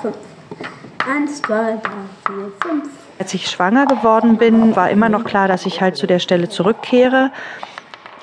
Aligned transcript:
fünf. 0.00 0.16
Eins, 1.06 1.42
zwei, 1.42 1.78
drei, 1.82 1.90
vier, 2.26 2.52
fünf. 2.60 2.88
Als 3.18 3.34
ich 3.34 3.50
schwanger 3.50 3.86
geworden 3.86 4.36
bin, 4.36 4.76
war 4.76 4.90
immer 4.90 5.08
noch 5.08 5.24
klar, 5.24 5.48
dass 5.48 5.66
ich 5.66 5.80
halt 5.80 5.96
zu 5.96 6.06
der 6.06 6.18
Stelle 6.18 6.48
zurückkehre. 6.48 7.32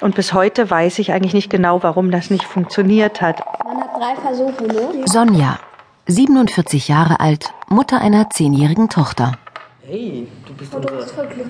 Und 0.01 0.15
bis 0.15 0.33
heute 0.33 0.69
weiß 0.69 0.99
ich 0.99 1.11
eigentlich 1.11 1.33
nicht 1.33 1.49
genau, 1.49 1.83
warum 1.83 2.11
das 2.11 2.29
nicht 2.29 2.46
funktioniert 2.46 3.21
hat. 3.21 3.43
Man 3.63 3.78
hat 3.79 3.89
drei 3.96 4.15
Versuche, 4.15 4.63
ne? 4.63 5.06
Sonja, 5.06 5.60
47 6.07 6.88
Jahre 6.88 7.19
alt, 7.19 7.53
Mutter 7.67 7.99
einer 7.99 8.29
zehnjährigen 8.29 8.89
Tochter. 8.89 9.33
Hey, 9.81 10.28
du 10.47 10.53
bist 10.53 10.73
unser 10.73 10.89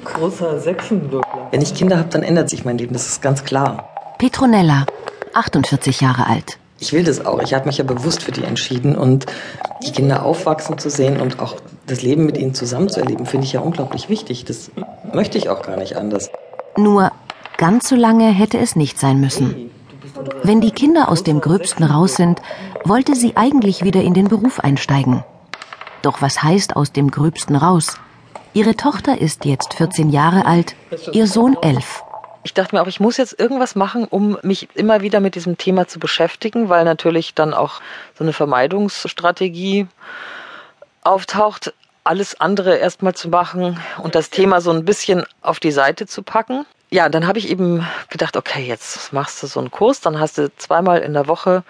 großer 0.03 0.59
Sechsenwürfler. 0.59 1.47
Wenn 1.51 1.61
ich 1.61 1.73
Kinder 1.73 1.97
habe, 1.97 2.09
dann 2.09 2.23
ändert 2.23 2.49
sich 2.49 2.65
mein 2.65 2.77
Leben, 2.77 2.93
das 2.93 3.07
ist 3.07 3.21
ganz 3.21 3.43
klar. 3.43 3.89
Petronella, 4.17 4.85
48 5.33 6.01
Jahre 6.01 6.27
alt. 6.27 6.57
Ich 6.79 6.91
will 6.93 7.03
das 7.03 7.25
auch. 7.25 7.41
Ich 7.41 7.53
habe 7.53 7.65
mich 7.65 7.77
ja 7.77 7.83
bewusst 7.83 8.23
für 8.23 8.31
die 8.31 8.43
entschieden 8.43 8.95
und 8.95 9.25
die 9.85 9.91
Kinder 9.91 10.23
aufwachsen 10.23 10.77
zu 10.77 10.89
sehen 10.89 11.21
und 11.21 11.39
auch 11.39 11.55
das 11.87 12.01
Leben 12.01 12.25
mit 12.25 12.37
ihnen 12.37 12.53
zusammen 12.53 12.89
zu 12.89 12.99
erleben, 12.99 13.25
finde 13.25 13.45
ich 13.45 13.53
ja 13.53 13.61
unglaublich 13.61 14.09
wichtig. 14.09 14.45
Das 14.45 14.71
möchte 15.13 15.37
ich 15.37 15.49
auch 15.49 15.61
gar 15.61 15.77
nicht 15.77 15.95
anders. 15.95 16.29
Nur 16.77 17.11
ganz 17.57 17.87
so 17.87 17.95
lange 17.95 18.29
hätte 18.31 18.57
es 18.57 18.75
nicht 18.75 18.99
sein 18.99 19.19
müssen. 19.19 19.71
Wenn 20.43 20.61
die 20.61 20.71
Kinder 20.71 21.09
aus 21.09 21.23
dem 21.23 21.41
Gröbsten 21.41 21.83
raus 21.83 22.15
sind, 22.15 22.41
wollte 22.83 23.15
sie 23.15 23.35
eigentlich 23.35 23.83
wieder 23.83 24.01
in 24.01 24.13
den 24.13 24.27
Beruf 24.27 24.59
einsteigen. 24.59 25.23
Doch 26.01 26.21
was 26.21 26.43
heißt 26.43 26.75
aus 26.75 26.91
dem 26.91 27.09
Gröbsten 27.09 27.55
raus? 27.55 27.97
Ihre 28.53 28.75
Tochter 28.75 29.19
ist 29.19 29.45
jetzt 29.45 29.73
14 29.73 30.09
Jahre 30.09 30.45
alt, 30.45 30.75
ihr 31.11 31.27
Sohn 31.27 31.57
11. 31.61 32.04
Ich 32.45 32.53
dachte 32.53 32.75
mir 32.75 32.83
auch, 32.83 32.87
ich 32.87 32.99
muss 32.99 33.17
jetzt 33.17 33.39
irgendwas 33.39 33.73
machen, 33.73 34.05
um 34.05 34.37
mich 34.43 34.69
immer 34.75 35.01
wieder 35.01 35.19
mit 35.19 35.33
diesem 35.33 35.57
Thema 35.57 35.87
zu 35.87 35.97
beschäftigen, 35.97 36.69
weil 36.69 36.85
natürlich 36.85 37.33
dann 37.33 37.55
auch 37.55 37.81
so 38.15 38.23
eine 38.23 38.33
Vermeidungsstrategie 38.33 39.87
auftaucht, 41.01 41.73
alles 42.03 42.39
andere 42.39 42.77
erstmal 42.77 43.15
zu 43.15 43.29
machen 43.29 43.79
und 43.97 44.13
das 44.13 44.29
Thema 44.29 44.61
so 44.61 44.69
ein 44.69 44.85
bisschen 44.85 45.23
auf 45.41 45.59
die 45.59 45.71
Seite 45.71 46.05
zu 46.05 46.21
packen. 46.21 46.67
Ja, 46.91 47.09
dann 47.09 47.25
habe 47.25 47.39
ich 47.39 47.49
eben 47.49 47.83
gedacht, 48.11 48.37
okay, 48.37 48.63
jetzt 48.63 49.11
machst 49.11 49.41
du 49.41 49.47
so 49.47 49.59
einen 49.59 49.71
Kurs, 49.71 50.01
dann 50.01 50.19
hast 50.19 50.37
du 50.37 50.55
zweimal 50.55 50.99
in 50.99 51.13
der 51.13 51.27
Woche 51.27 51.63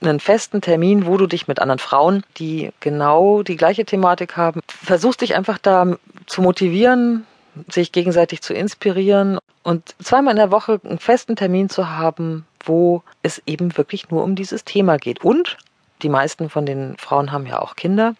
einen 0.00 0.18
festen 0.18 0.60
Termin, 0.60 1.06
wo 1.06 1.16
du 1.16 1.28
dich 1.28 1.46
mit 1.46 1.60
anderen 1.60 1.78
Frauen, 1.78 2.24
die 2.38 2.72
genau 2.80 3.44
die 3.44 3.56
gleiche 3.56 3.84
Thematik 3.84 4.36
haben, 4.36 4.62
versuchst 4.66 5.20
dich 5.20 5.36
einfach 5.36 5.58
da 5.58 5.86
zu 6.26 6.42
motivieren, 6.42 7.24
sich 7.68 7.92
gegenseitig 7.92 8.42
zu 8.42 8.54
inspirieren 8.54 9.38
und 9.62 9.94
zweimal 10.02 10.32
in 10.32 10.38
der 10.38 10.50
Woche 10.50 10.80
einen 10.84 10.98
festen 10.98 11.36
Termin 11.36 11.68
zu 11.68 11.90
haben, 11.90 12.46
wo 12.64 13.02
es 13.22 13.42
eben 13.46 13.76
wirklich 13.76 14.10
nur 14.10 14.24
um 14.24 14.34
dieses 14.34 14.64
Thema 14.64 14.96
geht. 14.96 15.24
Und 15.24 15.58
die 16.02 16.08
meisten 16.08 16.48
von 16.48 16.64
den 16.64 16.96
Frauen 16.96 17.32
haben 17.32 17.46
ja 17.46 17.60
auch 17.60 17.74
Kinder. 17.74 18.14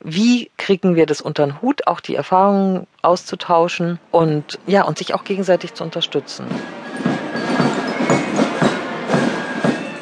Wie 0.00 0.50
kriegen 0.56 0.94
wir 0.94 1.06
das 1.06 1.20
unter 1.20 1.46
den 1.46 1.60
Hut, 1.60 1.86
auch 1.86 2.00
die 2.00 2.14
Erfahrungen 2.14 2.86
auszutauschen 3.02 3.98
und 4.10 4.58
ja, 4.66 4.84
und 4.84 4.98
sich 4.98 5.14
auch 5.14 5.24
gegenseitig 5.24 5.74
zu 5.74 5.84
unterstützen? 5.84 6.46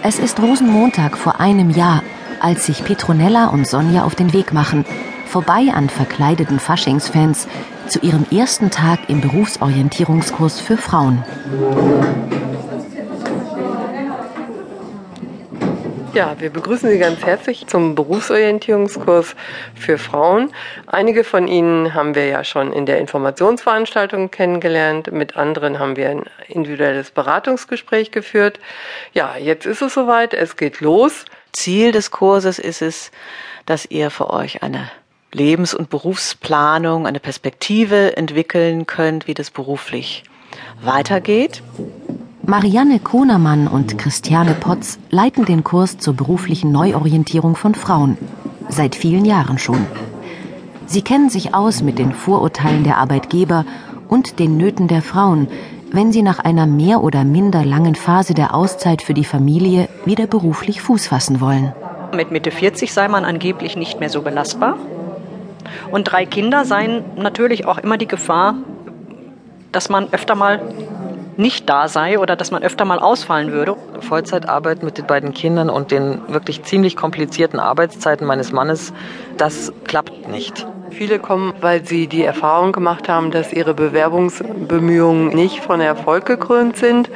Es 0.02 0.20
ist 0.20 0.40
Rosenmontag 0.40 1.18
vor 1.18 1.40
einem 1.40 1.70
Jahr, 1.70 2.02
als 2.40 2.66
sich 2.66 2.84
Petronella 2.84 3.48
und 3.48 3.66
Sonja 3.66 4.04
auf 4.04 4.14
den 4.14 4.32
Weg 4.32 4.52
machen, 4.52 4.84
vorbei 5.36 5.70
an 5.70 5.90
verkleideten 5.90 6.58
Faschingsfans, 6.58 7.46
zu 7.88 7.98
ihrem 7.98 8.24
ersten 8.30 8.70
Tag 8.70 9.00
im 9.08 9.20
Berufsorientierungskurs 9.20 10.60
für 10.62 10.78
Frauen. 10.78 11.22
Ja, 16.14 16.36
wir 16.38 16.48
begrüßen 16.48 16.88
Sie 16.88 16.98
ganz 16.98 17.22
herzlich 17.22 17.66
zum 17.66 17.94
Berufsorientierungskurs 17.94 19.36
für 19.74 19.98
Frauen. 19.98 20.52
Einige 20.86 21.22
von 21.22 21.48
Ihnen 21.48 21.92
haben 21.92 22.14
wir 22.14 22.24
ja 22.24 22.42
schon 22.42 22.72
in 22.72 22.86
der 22.86 22.98
Informationsveranstaltung 22.98 24.30
kennengelernt. 24.30 25.12
Mit 25.12 25.36
anderen 25.36 25.78
haben 25.78 25.96
wir 25.96 26.08
ein 26.08 26.24
individuelles 26.48 27.10
Beratungsgespräch 27.10 28.10
geführt. 28.10 28.58
Ja, 29.12 29.36
jetzt 29.36 29.66
ist 29.66 29.82
es 29.82 29.92
soweit. 29.92 30.32
Es 30.32 30.56
geht 30.56 30.80
los. 30.80 31.26
Ziel 31.52 31.92
des 31.92 32.10
Kurses 32.10 32.58
ist 32.58 32.80
es, 32.80 33.10
dass 33.66 33.84
ihr 33.84 34.10
für 34.10 34.30
euch 34.30 34.62
eine 34.62 34.90
Lebens- 35.32 35.74
und 35.74 35.90
Berufsplanung, 35.90 37.06
eine 37.06 37.20
Perspektive 37.20 38.16
entwickeln 38.16 38.86
könnt, 38.86 39.26
wie 39.26 39.34
das 39.34 39.50
beruflich 39.50 40.24
weitergeht. 40.82 41.62
Marianne 42.44 43.00
Kohnermann 43.00 43.66
und 43.66 43.98
Christiane 43.98 44.54
Potz 44.54 44.98
leiten 45.10 45.44
den 45.44 45.64
Kurs 45.64 45.98
zur 45.98 46.14
beruflichen 46.14 46.70
Neuorientierung 46.70 47.56
von 47.56 47.74
Frauen. 47.74 48.16
Seit 48.68 48.94
vielen 48.94 49.24
Jahren 49.24 49.58
schon. 49.58 49.84
Sie 50.86 51.02
kennen 51.02 51.28
sich 51.28 51.54
aus 51.54 51.82
mit 51.82 51.98
den 51.98 52.12
Vorurteilen 52.12 52.84
der 52.84 52.98
Arbeitgeber 52.98 53.64
und 54.08 54.38
den 54.38 54.56
Nöten 54.56 54.86
der 54.86 55.02
Frauen, 55.02 55.48
wenn 55.90 56.12
sie 56.12 56.22
nach 56.22 56.38
einer 56.38 56.66
mehr 56.66 57.02
oder 57.02 57.24
minder 57.24 57.64
langen 57.64 57.96
Phase 57.96 58.34
der 58.34 58.54
Auszeit 58.54 59.02
für 59.02 59.14
die 59.14 59.24
Familie 59.24 59.88
wieder 60.04 60.26
beruflich 60.26 60.80
Fuß 60.80 61.08
fassen 61.08 61.40
wollen. 61.40 61.72
Mit 62.14 62.30
Mitte 62.30 62.52
40 62.52 62.92
sei 62.92 63.08
man 63.08 63.24
angeblich 63.24 63.76
nicht 63.76 63.98
mehr 63.98 64.10
so 64.10 64.22
belastbar. 64.22 64.78
Und 65.90 66.04
drei 66.04 66.26
Kinder 66.26 66.64
seien 66.64 67.04
natürlich 67.16 67.66
auch 67.66 67.78
immer 67.78 67.98
die 67.98 68.08
Gefahr, 68.08 68.54
dass 69.72 69.88
man 69.88 70.12
öfter 70.12 70.34
mal 70.34 70.60
nicht 71.36 71.68
da 71.68 71.88
sei 71.88 72.18
oder 72.18 72.34
dass 72.36 72.50
man 72.50 72.62
öfter 72.62 72.84
mal 72.84 72.98
ausfallen 72.98 73.52
würde. 73.52 73.76
Vollzeitarbeit 74.00 74.82
mit 74.82 74.98
den 74.98 75.06
beiden 75.06 75.34
Kindern 75.34 75.68
und 75.68 75.90
den 75.90 76.20
wirklich 76.28 76.62
ziemlich 76.62 76.96
komplizierten 76.96 77.60
Arbeitszeiten 77.60 78.26
meines 78.26 78.52
Mannes, 78.52 78.92
das 79.36 79.72
klappt 79.84 80.28
nicht. 80.28 80.66
Viele 80.90 81.18
kommen, 81.18 81.52
weil 81.60 81.84
sie 81.84 82.06
die 82.06 82.22
Erfahrung 82.22 82.72
gemacht 82.72 83.08
haben, 83.08 83.30
dass 83.30 83.52
ihre 83.52 83.74
Bewerbungsbemühungen 83.74 85.28
nicht 85.28 85.60
von 85.60 85.80
Erfolg 85.80 86.24
gekrönt 86.24 86.76
sind. 86.76 87.10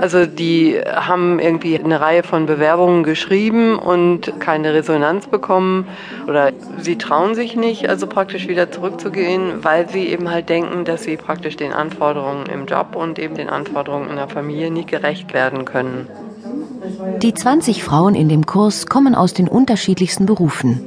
Also 0.00 0.24
die 0.24 0.80
haben 0.86 1.38
irgendwie 1.38 1.78
eine 1.78 2.00
Reihe 2.00 2.22
von 2.22 2.46
Bewerbungen 2.46 3.02
geschrieben 3.02 3.78
und 3.78 4.40
keine 4.40 4.72
Resonanz 4.72 5.26
bekommen 5.26 5.88
oder 6.26 6.52
sie 6.80 6.96
trauen 6.96 7.34
sich 7.34 7.54
nicht, 7.54 7.86
also 7.86 8.06
praktisch 8.06 8.48
wieder 8.48 8.70
zurückzugehen, 8.70 9.62
weil 9.62 9.90
sie 9.90 10.06
eben 10.06 10.30
halt 10.30 10.48
denken, 10.48 10.86
dass 10.86 11.02
sie 11.02 11.18
praktisch 11.18 11.56
den 11.56 11.74
Anforderungen 11.74 12.46
im 12.46 12.64
Job 12.64 12.96
und 12.96 13.18
eben 13.18 13.34
den 13.34 13.50
Anforderungen 13.50 14.08
in 14.08 14.16
der 14.16 14.28
Familie 14.28 14.70
nicht 14.70 14.88
gerecht 14.88 15.34
werden 15.34 15.66
können. 15.66 16.08
Die 17.20 17.34
20 17.34 17.84
Frauen 17.84 18.14
in 18.14 18.30
dem 18.30 18.46
Kurs 18.46 18.86
kommen 18.86 19.14
aus 19.14 19.34
den 19.34 19.48
unterschiedlichsten 19.48 20.24
Berufen. 20.24 20.80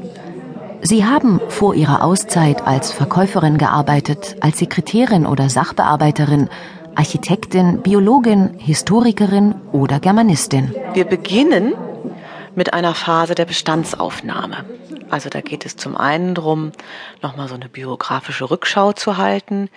Sie 0.82 1.06
haben 1.06 1.40
vor 1.50 1.76
ihrer 1.76 2.04
Auszeit 2.04 2.66
als 2.66 2.92
Verkäuferin 2.92 3.60
gearbeitet, 3.60 4.38
als 4.42 4.58
Sekretärin 4.58 5.28
oder 5.28 5.50
Sachbearbeiterin, 5.50 6.50
Architektin, 6.96 7.82
Biologin, 7.82 8.58
Historikerin 8.58 9.56
oder 9.72 10.00
Germanistin. 10.00 10.74
Wir 10.94 11.06
beginnen 11.06 11.74
mit 12.56 12.74
einer 12.74 12.94
Phase 12.94 13.36
der 13.36 13.46
Bestandsaufnahme. 13.46 14.66
Also 15.10 15.30
da 15.30 15.42
geht 15.42 15.66
es 15.66 15.76
zum 15.76 15.98
einen 15.98 16.36
darum, 16.36 16.72
nochmal 17.22 17.48
so 17.48 17.56
eine 17.56 17.70
biografische 17.70 18.50
Rückschau 18.50 18.94
zu 18.94 19.18
halten. 19.18 19.70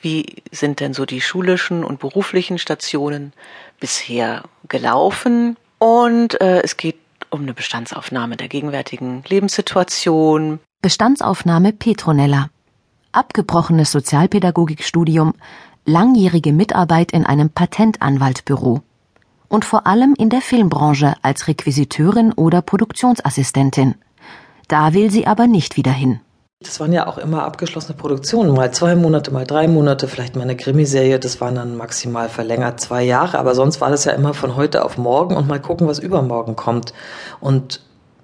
Wie 0.00 0.42
sind 0.50 0.80
denn 0.80 0.94
so 0.94 1.06
die 1.06 1.20
schulischen 1.20 1.84
und 1.84 2.00
beruflichen 2.00 2.58
Stationen 2.58 3.32
bisher 3.80 4.42
gelaufen? 4.68 5.56
Und 5.78 6.40
äh, 6.40 6.60
es 6.62 6.76
geht 6.76 6.96
um 7.30 7.42
eine 7.42 7.54
Bestandsaufnahme 7.54 8.36
der 8.36 8.48
gegenwärtigen 8.48 9.24
Lebenssituation. 9.28 10.60
Bestandsaufnahme 10.82 11.72
Petronella. 11.72 12.48
Abgebrochenes 13.12 13.92
Sozialpädagogikstudium, 13.92 15.34
langjährige 15.84 16.52
Mitarbeit 16.52 17.12
in 17.12 17.26
einem 17.26 17.50
Patentanwaltbüro 17.50 18.82
und 19.48 19.64
vor 19.64 19.86
allem 19.86 20.14
in 20.18 20.30
der 20.30 20.40
Filmbranche 20.40 21.14
als 21.22 21.46
Requisiteurin 21.48 22.32
oder 22.32 22.62
Produktionsassistentin. 22.62 23.94
Da 24.68 24.94
will 24.94 25.10
sie 25.10 25.26
aber 25.26 25.46
nicht 25.46 25.76
wieder 25.76 25.92
hin. 25.92 26.20
Das 26.60 26.80
waren 26.80 26.92
ja 26.92 27.06
auch 27.06 27.18
immer 27.18 27.42
abgeschlossene 27.44 27.96
Produktionen, 27.96 28.54
mal 28.54 28.72
zwei 28.72 28.96
Monate, 28.96 29.30
mal 29.30 29.46
drei 29.46 29.68
Monate, 29.68 30.08
vielleicht 30.08 30.34
mal 30.34 30.42
eine 30.42 30.56
Krimiserie, 30.56 31.18
das 31.18 31.40
waren 31.40 31.56
dann 31.56 31.76
maximal 31.76 32.28
verlängert 32.30 32.80
zwei 32.80 33.02
Jahre, 33.02 33.38
aber 33.38 33.54
sonst 33.54 33.80
war 33.82 33.90
das 33.90 34.04
ja 34.04 34.12
immer 34.12 34.32
von 34.32 34.56
heute 34.56 34.84
auf 34.84 34.96
morgen 34.96 35.36
und 35.36 35.46
mal 35.46 35.60
gucken, 35.60 35.86
was 35.86 35.98
übermorgen 35.98 36.56
kommt. 36.56 36.94
Und 37.40 37.82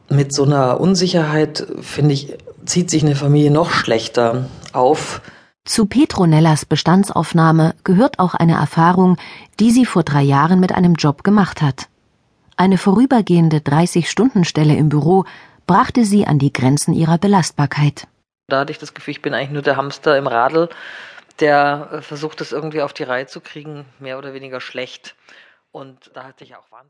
mit 0.09 0.33
so 0.33 0.45
einer 0.45 0.81
Unsicherheit, 0.81 1.67
finde 1.83 2.15
ich, 2.15 2.39
zieht 2.65 2.91
sich 2.91 3.05
eine 3.05 3.15
Familie 3.15 3.51
noch 3.51 3.71
schlechter 3.71 4.47
auf. 4.73 5.21
Zu 5.71 5.87
Petronellas 5.87 6.65
Bestandsaufnahme 6.65 7.77
gehört 7.85 8.19
auch 8.19 8.35
eine 8.35 8.55
Erfahrung, 8.55 9.19
die 9.61 9.71
sie 9.71 9.87
vor 9.87 10.03
drei 10.03 10.23
Jahren 10.23 10.59
mit 10.59 10.73
einem 10.73 10.95
Job 10.95 11.23
gemacht 11.23 11.63
hat. 11.63 11.87
Eine 12.57 12.77
vorübergehende 12.77 13.59
30-Stunden-Stelle 13.59 14.75
im 14.75 14.89
Büro 14.89 15.27
brachte 15.69 16.05
sie 16.05 16.27
an 16.27 16.41
die 16.41 16.53
Grenzen 16.53 16.93
ihrer 16.93 17.19
Belastbarkeit. 17.19 18.09
Da 18.49 18.59
hatte 18.59 18.73
ich 18.73 18.81
das 18.81 18.95
Gefühl, 18.95 19.13
ich 19.13 19.23
bin 19.23 19.33
eigentlich 19.33 19.53
nur 19.53 19.63
der 19.63 19.77
Hamster 19.77 20.19
im 20.19 20.27
Radl, 20.27 20.71
der 21.39 21.91
äh, 21.93 22.03
versucht, 22.03 22.41
es 22.41 22.51
irgendwie 22.51 22.83
auf 22.83 22.93
die 22.93 23.05
Reihe 23.05 23.27
zu 23.27 23.41
kriegen, 23.41 23.85
mehr 24.01 24.19
oder 24.19 24.35
weniger 24.35 24.61
schlecht. 24.61 25.15
Und 25.71 26.11
da 26.15 26.25
hatte 26.25 26.43
ich 26.43 26.57
auch 26.57 26.69
Wahnsinn. 26.73 26.89